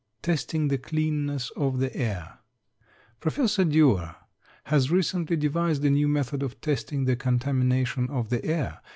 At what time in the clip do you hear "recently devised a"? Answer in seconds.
4.89-5.91